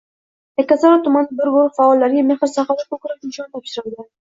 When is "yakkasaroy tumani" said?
0.61-1.39